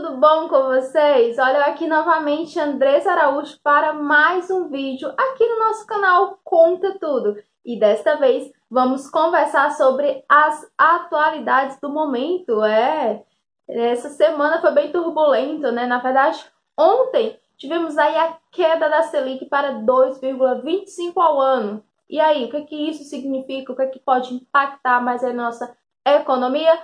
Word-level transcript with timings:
tudo 0.00 0.16
bom 0.16 0.48
com 0.48 0.62
vocês? 0.62 1.38
Olha 1.38 1.58
eu 1.58 1.64
aqui 1.64 1.86
novamente, 1.86 2.58
Andressa 2.58 3.12
Araújo, 3.12 3.58
para 3.62 3.92
mais 3.92 4.50
um 4.50 4.70
vídeo 4.70 5.12
aqui 5.14 5.46
no 5.46 5.58
nosso 5.58 5.86
canal 5.86 6.38
Conta 6.42 6.98
Tudo. 6.98 7.36
E 7.62 7.78
desta 7.78 8.16
vez 8.16 8.50
vamos 8.70 9.10
conversar 9.10 9.72
sobre 9.72 10.24
as 10.26 10.66
atualidades 10.78 11.78
do 11.82 11.90
momento. 11.90 12.64
É, 12.64 13.22
essa 13.68 14.08
semana 14.08 14.58
foi 14.62 14.70
bem 14.70 14.90
turbulento, 14.90 15.70
né? 15.70 15.84
Na 15.84 15.98
verdade, 15.98 16.42
ontem 16.78 17.38
tivemos 17.58 17.98
aí 17.98 18.16
a 18.16 18.38
queda 18.50 18.88
da 18.88 19.02
Selic 19.02 19.44
para 19.50 19.74
2,25 19.74 21.12
ao 21.18 21.38
ano. 21.38 21.84
E 22.08 22.18
aí, 22.18 22.46
o 22.46 22.50
que, 22.50 22.62
que 22.62 22.88
isso 22.88 23.04
significa? 23.04 23.70
O 23.70 23.76
que, 23.76 23.86
que 23.88 23.98
pode 23.98 24.32
impactar 24.32 25.02
mais 25.02 25.22
a 25.22 25.30
nossa 25.30 25.76
economia? 26.06 26.80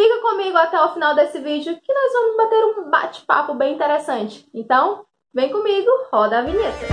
Fica 0.00 0.18
comigo 0.22 0.56
até 0.56 0.80
o 0.80 0.94
final 0.94 1.14
desse 1.14 1.38
vídeo 1.40 1.78
que 1.78 1.92
nós 1.92 2.12
vamos 2.14 2.36
bater 2.38 2.64
um 2.64 2.90
bate-papo 2.90 3.52
bem 3.52 3.74
interessante. 3.74 4.48
Então, 4.54 5.04
vem 5.34 5.52
comigo, 5.52 5.90
roda 6.10 6.38
a 6.38 6.42
vinheta. 6.42 6.86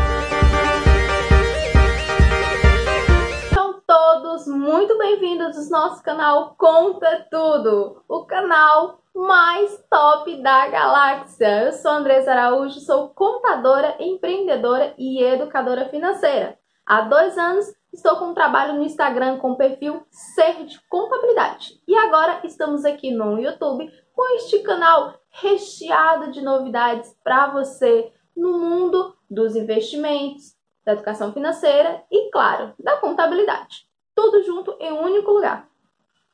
São 3.53 3.81
todos 3.87 4.45
muito 4.47 4.97
bem-vindos 4.97 5.71
ao 5.71 5.79
nosso 5.79 6.03
canal 6.03 6.53
Conta 6.57 7.25
Tudo, 7.31 8.03
o 8.09 8.25
canal 8.25 8.99
mais 9.15 9.81
top 9.89 10.43
da 10.43 10.67
galáxia. 10.67 11.63
Eu 11.67 11.71
sou 11.71 11.91
Andressa 11.91 12.33
Araújo, 12.33 12.81
sou 12.81 13.07
contadora, 13.11 13.95
empreendedora 14.01 14.93
e 14.97 15.23
educadora 15.23 15.87
financeira. 15.87 16.59
Há 16.85 17.03
dois 17.03 17.37
anos 17.37 17.67
estou 17.97 18.15
com 18.17 18.25
um 18.25 18.33
trabalho 18.33 18.75
no 18.75 18.83
Instagram 18.83 19.39
com 19.39 19.51
o 19.51 19.57
perfil 19.57 20.05
Ser 20.11 20.65
de 20.65 20.79
Contabilidade. 20.87 21.81
E 21.87 21.95
agora 21.95 22.41
estamos 22.43 22.85
aqui 22.85 23.09
no 23.09 23.39
YouTube 23.39 23.91
com 24.13 24.35
este 24.35 24.59
canal 24.59 25.19
recheado 25.29 26.31
de 26.31 26.39
novidades 26.41 27.17
para 27.23 27.47
você 27.47 28.13
no 28.35 28.59
mundo 28.59 29.15
dos 29.29 29.55
investimentos, 29.55 30.55
da 30.85 30.93
educação 30.93 31.33
financeira 31.33 32.03
e, 32.11 32.29
claro, 32.29 32.73
da 32.79 32.97
contabilidade. 32.97 33.87
Tudo 34.15 34.43
junto 34.43 34.77
em 34.79 34.93
um 34.93 35.03
único 35.03 35.31
lugar. 35.31 35.67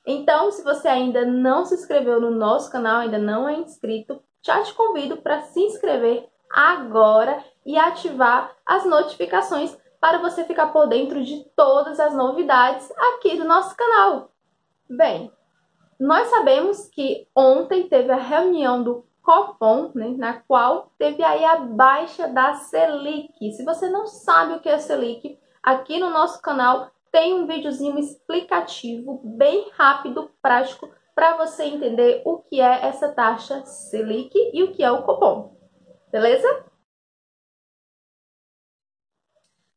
Então, 0.06 0.52
se 0.52 0.64
você 0.64 0.89
ainda 0.89 1.25
não 1.25 1.66
se 1.66 1.75
inscreveu 1.75 2.19
no 2.19 2.30
nosso 2.30 2.69
canal, 2.69 3.00
ainda 3.00 3.17
não 3.17 3.47
é 3.47 3.56
inscrito, 3.56 4.22
já 4.45 4.61
te 4.64 4.73
convido 4.73 5.17
para 5.17 5.41
se 5.41 5.61
inscrever 5.61 6.28
agora 6.52 7.41
e 7.66 7.78
ativar 7.78 8.53
as 8.66 8.86
notificações 8.86 9.75
para 10.04 10.18
você 10.18 10.44
ficar 10.44 10.68
por 10.73 10.86
dentro 10.86 11.23
de 11.23 11.46
todas 11.56 11.98
as 11.98 12.14
novidades 12.14 12.92
aqui 13.14 13.38
do 13.38 13.46
nosso 13.46 13.73
canal. 13.73 14.32
Bem, 14.90 15.32
nós 15.98 16.28
sabemos 16.28 16.90
que 16.90 17.26
ontem 17.34 17.88
teve 17.88 18.12
a 18.12 18.18
reunião 18.18 18.84
do 18.84 19.06
Copom, 19.22 19.92
né, 19.96 20.14
na 20.18 20.34
qual 20.42 20.92
teve 21.00 21.24
aí 21.24 21.46
a 21.46 21.56
baixa 21.56 22.28
da 22.28 22.56
Selic. 22.56 23.54
Se 23.54 23.64
você 23.64 23.90
não 23.90 24.06
sabe 24.06 24.56
o 24.56 24.59
que 24.59 24.68
é 24.68 24.78
Selic, 24.78 25.40
aqui 25.64 25.98
no 25.98 26.09
nosso 26.09 26.42
canal 26.42 26.92
tem 27.09 27.34
um 27.34 27.48
videozinho 27.48 27.98
explicativo, 27.98 29.22
bem 29.24 29.70
rápido, 29.72 30.30
prático, 30.42 30.90
para 31.16 31.38
você 31.38 31.64
entender 31.64 32.22
o 32.26 32.40
que 32.40 32.59
é 32.59 32.88
essa 32.88 33.08
taxa 33.08 33.64
Selic 33.64 34.34
e 34.54 34.64
o 34.64 34.74
que 34.74 34.84
é 34.84 34.92
o 34.92 35.04
Copom. 35.04 35.56
Beleza? 36.12 36.72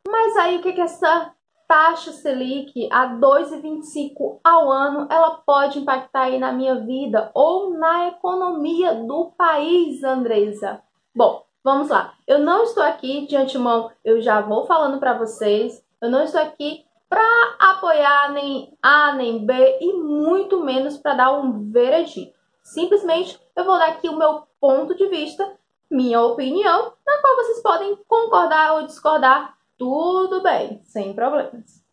Mas 0.09 0.37
aí 0.37 0.57
o 0.57 0.63
que, 0.63 0.73
que 0.73 0.81
essa 0.81 1.33
taxa 1.69 2.13
Selic 2.13 2.89
a 2.93 3.09
2,25 3.17 4.41
ao 4.43 4.71
ano, 4.71 5.07
ela 5.11 5.43
pode 5.45 5.79
impactar 5.79 6.23
aí 6.23 6.39
na 6.39 6.53
minha 6.53 6.77
vida 6.77 7.31
ou 7.35 7.77
na 7.77 8.09
economia 8.09 8.95
do 8.95 9.33
país, 9.37 10.03
Andresa? 10.05 10.81
Bom, 11.15 11.45
vamos 11.65 11.89
lá. 11.89 12.15
Eu 12.27 12.39
não 12.39 12.63
estou 12.63 12.83
aqui 12.83 13.27
de 13.27 13.37
antemão, 13.37 13.91
eu 14.05 14.21
já 14.21 14.41
vou 14.41 14.67
falando 14.67 14.99
para 14.99 15.19
vocês. 15.19 15.85
Eu 16.01 16.11
não 16.11 16.23
estou 16.23 16.41
aqui 16.41 16.85
para 17.09 17.23
apoiar 17.59 18.33
nem 18.33 18.77
A 18.83 19.13
nem 19.13 19.45
B 19.45 19.79
e 19.81 19.93
muito 19.95 20.63
menos 20.63 20.97
para 20.99 21.15
dar 21.15 21.33
um 21.33 21.71
veredito. 21.71 22.37
Simplesmente 22.63 23.41
eu 23.55 23.65
vou 23.65 23.79
dar 23.79 23.89
aqui 23.89 24.09
o 24.09 24.17
meu 24.17 24.43
ponto 24.61 24.95
de 24.95 25.07
vista, 25.09 25.57
minha 25.91 26.21
opinião, 26.21 26.93
na 27.07 27.21
qual 27.21 27.37
vocês 27.37 27.63
podem 27.63 27.97
concordar 28.09 28.75
ou 28.75 28.87
discordar 28.87 29.56
tudo 29.79 30.43
bem, 30.43 30.83
sem 30.85 31.15
problemas. 31.15 31.85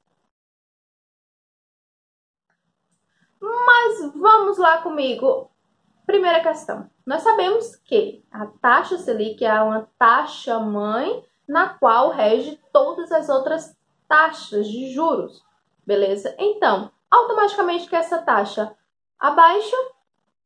Mas 3.42 4.14
vamos 4.16 4.58
lá 4.58 4.82
comigo. 4.82 5.52
Primeira 6.06 6.42
questão. 6.42 6.90
Nós 7.06 7.22
sabemos 7.22 7.76
que 7.78 8.24
a 8.32 8.46
taxa 8.46 8.98
Selic 8.98 9.44
é 9.44 9.62
uma 9.62 9.90
taxa 9.98 10.60
mãe 10.60 11.24
na 11.48 11.70
qual 11.70 12.10
rege 12.10 12.60
todas 12.72 13.12
as 13.12 13.30
outras 13.30 13.76
taxas 14.08 14.68
de 14.68 14.94
juros. 14.94 15.44
Beleza? 15.86 16.34
Então, 16.38 16.92
automaticamente 17.12 17.90
que 17.90 17.96
essa 17.96 18.22
taxa 18.22 18.76
abaixa, 19.20 19.76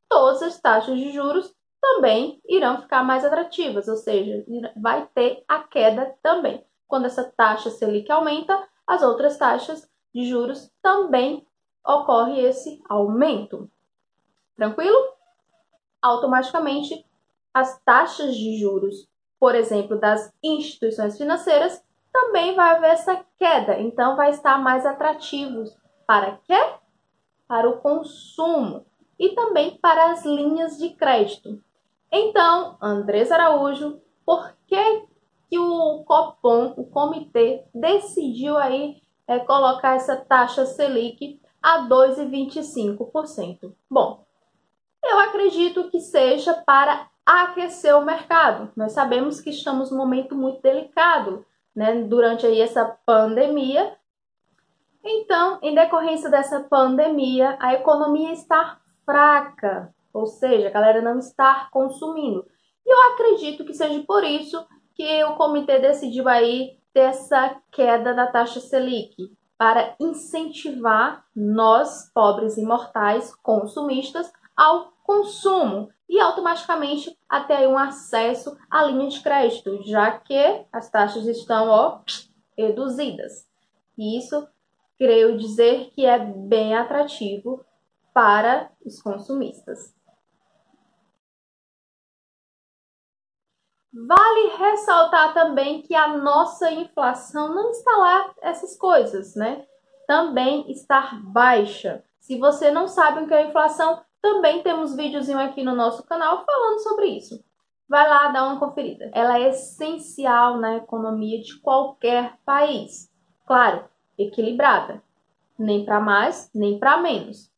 todas 0.09 0.41
as 0.41 0.59
taxas 0.59 0.97
de 0.97 1.11
juros 1.11 1.55
também 1.79 2.41
irão 2.47 2.81
ficar 2.81 3.03
mais 3.03 3.23
atrativas, 3.23 3.87
ou 3.87 3.95
seja, 3.95 4.43
vai 4.75 5.07
ter 5.13 5.43
a 5.47 5.59
queda 5.59 6.15
também. 6.21 6.65
Quando 6.87 7.05
essa 7.05 7.23
taxa 7.35 7.69
Selic 7.69 8.11
aumenta, 8.11 8.67
as 8.85 9.01
outras 9.01 9.37
taxas 9.37 9.87
de 10.13 10.25
juros 10.25 10.71
também 10.81 11.45
ocorre 11.85 12.39
esse 12.41 12.81
aumento. 12.89 13.69
Tranquilo? 14.55 15.13
Automaticamente, 16.01 17.05
as 17.53 17.79
taxas 17.81 18.35
de 18.35 18.59
juros, 18.59 19.07
por 19.39 19.55
exemplo, 19.55 19.99
das 19.99 20.33
instituições 20.43 21.17
financeiras, 21.17 21.83
também 22.11 22.55
vai 22.55 22.75
haver 22.75 22.91
essa 22.91 23.23
queda. 23.37 23.79
Então, 23.79 24.15
vai 24.15 24.31
estar 24.31 24.57
mais 24.57 24.85
atrativos 24.85 25.75
para 26.05 26.37
quê? 26.45 26.73
Para 27.47 27.69
o 27.69 27.79
consumo 27.79 28.85
e 29.19 29.29
também 29.29 29.77
para 29.77 30.11
as 30.11 30.25
linhas 30.25 30.77
de 30.77 30.89
crédito. 30.91 31.61
Então, 32.11 32.77
Andrés 32.81 33.31
Araújo, 33.31 34.01
por 34.25 34.53
que 34.65 35.05
que 35.49 35.57
o 35.57 36.03
Copom, 36.03 36.73
o 36.77 36.85
comitê, 36.85 37.63
decidiu 37.73 38.57
aí 38.57 39.01
é, 39.27 39.39
colocar 39.39 39.95
essa 39.95 40.15
taxa 40.15 40.65
Selic 40.65 41.39
a 41.61 41.87
2,25%. 41.87 43.73
Bom, 43.89 44.25
eu 45.03 45.19
acredito 45.19 45.89
que 45.89 45.99
seja 45.99 46.53
para 46.53 47.09
aquecer 47.25 47.95
o 47.95 48.05
mercado. 48.05 48.71
Nós 48.75 48.93
sabemos 48.93 49.41
que 49.41 49.49
estamos 49.49 49.91
num 49.91 49.97
momento 49.97 50.35
muito 50.35 50.61
delicado, 50.61 51.45
né, 51.75 52.03
durante 52.03 52.45
aí 52.45 52.61
essa 52.61 52.97
pandemia. 53.05 53.97
Então, 55.03 55.59
em 55.61 55.75
decorrência 55.75 56.29
dessa 56.29 56.61
pandemia, 56.61 57.57
a 57.59 57.73
economia 57.73 58.31
está 58.31 58.79
fraca, 59.05 59.93
ou 60.13 60.25
seja, 60.25 60.67
a 60.67 60.71
galera 60.71 61.01
não 61.01 61.19
está 61.19 61.67
consumindo. 61.71 62.45
E 62.85 62.89
eu 62.89 63.13
acredito 63.13 63.65
que 63.65 63.73
seja 63.73 64.01
por 64.07 64.23
isso 64.23 64.65
que 64.97 65.23
o 65.25 65.35
comitê 65.35 65.77
decidiu 65.77 66.27
aí 66.27 66.79
ter 66.91 67.01
essa 67.01 67.61
queda 67.71 68.15
da 68.15 68.25
taxa 68.25 68.59
Selic 68.59 69.31
para 69.55 69.95
incentivar 69.99 71.23
nós, 71.35 72.11
pobres 72.13 72.57
e 72.57 72.63
mortais 72.63 73.33
consumistas, 73.35 74.31
ao 74.55 74.91
consumo 75.03 75.89
e 76.09 76.19
automaticamente 76.19 77.15
até 77.29 77.67
um 77.67 77.77
acesso 77.77 78.57
à 78.71 78.83
linha 78.85 79.07
de 79.07 79.21
crédito, 79.21 79.83
já 79.83 80.11
que 80.19 80.65
as 80.73 80.89
taxas 80.89 81.27
estão 81.27 81.69
ó, 81.69 82.01
reduzidas. 82.57 83.47
E 83.95 84.17
isso 84.17 84.47
creio 84.97 85.37
dizer 85.37 85.91
que 85.91 86.05
é 86.05 86.17
bem 86.17 86.75
atrativo 86.75 87.63
para 88.13 88.71
os 88.83 88.99
consumistas. 88.99 89.93
Vale 94.05 94.55
ressaltar 94.57 95.33
também 95.33 95.81
que 95.81 95.95
a 95.95 96.17
nossa 96.17 96.71
inflação 96.71 97.55
não 97.55 97.71
está 97.71 97.97
lá 97.97 98.31
essas 98.41 98.77
coisas, 98.77 99.35
né? 99.35 99.65
Também 100.05 100.69
está 100.69 101.19
baixa. 101.23 102.03
Se 102.19 102.37
você 102.37 102.69
não 102.69 102.87
sabe 102.87 103.23
o 103.23 103.27
que 103.27 103.33
é 103.33 103.47
inflação, 103.47 104.01
também 104.21 104.61
temos 104.61 104.95
videozinho 104.95 105.39
aqui 105.39 105.63
no 105.63 105.73
nosso 105.73 106.03
canal 106.03 106.45
falando 106.45 106.79
sobre 106.79 107.07
isso. 107.07 107.43
Vai 107.89 108.07
lá 108.07 108.27
dar 108.27 108.43
uma 108.43 108.59
conferida. 108.59 109.09
Ela 109.13 109.39
é 109.39 109.49
essencial 109.49 110.57
na 110.57 110.75
economia 110.75 111.41
de 111.41 111.59
qualquer 111.59 112.37
país. 112.45 113.09
Claro, 113.47 113.85
equilibrada. 114.17 115.01
Nem 115.57 115.85
para 115.85 115.99
mais, 115.99 116.51
nem 116.53 116.77
para 116.77 116.97
menos. 116.97 117.49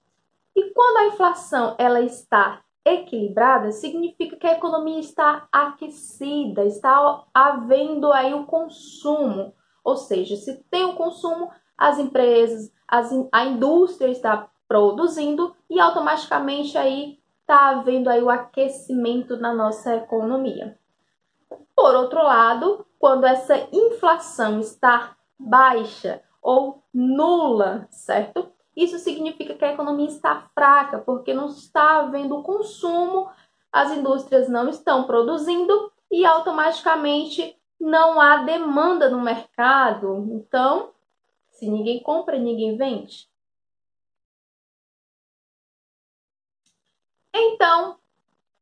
E 0.55 0.71
quando 0.73 0.97
a 0.97 1.07
inflação 1.07 1.75
ela 1.77 1.99
está 1.99 2.61
equilibrada 2.93 3.71
significa 3.71 4.35
que 4.35 4.47
a 4.47 4.53
economia 4.53 4.99
está 4.99 5.47
aquecida, 5.51 6.65
está 6.65 7.23
havendo 7.33 8.11
aí 8.11 8.33
o 8.33 8.45
consumo. 8.45 9.53
Ou 9.83 9.95
seja, 9.95 10.35
se 10.35 10.63
tem 10.69 10.85
o 10.85 10.95
consumo, 10.95 11.49
as 11.77 11.97
empresas, 11.97 12.71
as, 12.87 13.11
a 13.31 13.45
indústria 13.45 14.09
está 14.09 14.49
produzindo 14.67 15.55
e 15.69 15.79
automaticamente 15.79 16.77
aí 16.77 17.19
está 17.41 17.69
havendo 17.69 18.09
aí 18.09 18.21
o 18.21 18.29
aquecimento 18.29 19.37
na 19.37 19.53
nossa 19.53 19.95
economia. 19.95 20.77
Por 21.75 21.95
outro 21.95 22.21
lado, 22.21 22.85
quando 22.99 23.25
essa 23.25 23.57
inflação 23.71 24.59
está 24.59 25.15
baixa 25.39 26.21
ou 26.41 26.83
nula, 26.93 27.87
certo? 27.89 28.51
Isso 28.79 28.97
significa 28.97 29.55
que 29.55 29.65
a 29.65 29.73
economia 29.73 30.07
está 30.07 30.49
fraca, 30.55 30.99
porque 30.99 31.33
não 31.33 31.47
está 31.47 31.99
havendo 31.99 32.41
consumo, 32.41 33.29
as 33.69 33.91
indústrias 33.91 34.47
não 34.47 34.69
estão 34.69 35.03
produzindo 35.03 35.91
e 36.09 36.25
automaticamente 36.25 37.59
não 37.77 38.21
há 38.21 38.37
demanda 38.37 39.09
no 39.09 39.19
mercado. 39.19 40.25
Então, 40.31 40.93
se 41.49 41.69
ninguém 41.69 42.01
compra, 42.01 42.39
ninguém 42.39 42.77
vende. 42.77 43.29
Então, 47.35 47.99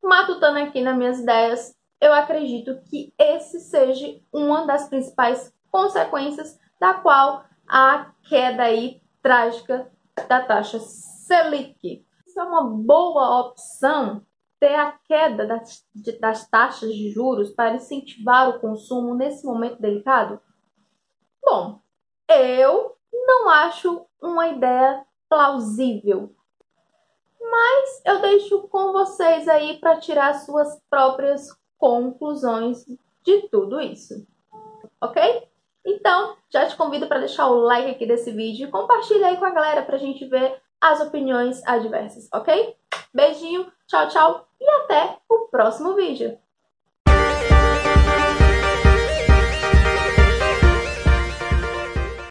matutando 0.02 0.58
aqui 0.58 0.82
nas 0.82 0.98
minhas 0.98 1.20
ideias, 1.20 1.78
eu 2.02 2.12
acredito 2.12 2.82
que 2.90 3.14
esse 3.20 3.60
seja 3.60 4.20
uma 4.34 4.66
das 4.66 4.90
principais 4.90 5.54
consequências 5.70 6.60
da 6.80 6.96
qual 6.96 7.46
a 7.68 8.12
queda 8.28 8.64
aí 8.64 9.00
trágica 9.22 9.96
da 10.28 10.42
taxa 10.44 10.80
Selic. 10.80 12.06
Isso 12.26 12.40
é 12.40 12.44
uma 12.44 12.64
boa 12.64 13.42
opção 13.42 14.26
ter 14.60 14.76
a 14.76 14.92
queda 14.92 15.46
das, 15.46 15.86
das 16.20 16.48
taxas 16.50 16.94
de 16.94 17.10
juros 17.10 17.52
para 17.52 17.76
incentivar 17.76 18.50
o 18.50 18.60
consumo 18.60 19.14
nesse 19.14 19.46
momento 19.46 19.82
delicado? 19.82 20.40
Bom, 21.44 21.80
eu 22.28 22.98
não 23.12 23.50
acho 23.50 24.06
uma 24.22 24.48
ideia 24.48 25.06
plausível, 25.30 26.36
mas 27.40 28.02
eu 28.06 28.22
deixo 28.22 28.68
com 28.68 28.92
vocês 28.92 29.48
aí 29.48 29.78
para 29.80 30.00
tirar 30.00 30.34
suas 30.34 30.82
próprias 30.90 31.48
conclusões 31.78 32.86
de 33.24 33.48
tudo 33.50 33.80
isso, 33.80 34.26
ok? 35.02 35.48
Então, 35.88 36.36
já 36.50 36.66
te 36.68 36.76
convido 36.76 37.08
para 37.08 37.20
deixar 37.20 37.48
o 37.48 37.62
like 37.62 37.90
aqui 37.90 38.06
desse 38.06 38.30
vídeo 38.32 38.68
e 38.68 38.72
compartilha 38.72 39.28
aí 39.28 39.38
com 39.38 39.46
a 39.46 39.52
galera 39.52 39.82
para 39.84 39.96
a 39.96 40.00
gente 40.00 40.26
ver 40.26 40.62
as 40.82 41.00
opiniões 41.00 41.66
adversas, 41.66 42.28
ok? 42.34 42.76
Beijinho, 43.14 43.72
tchau, 43.88 44.10
tchau 44.10 44.48
e 44.60 44.70
até 44.70 45.18
o 45.30 45.48
próximo 45.48 45.96
vídeo. 45.96 46.38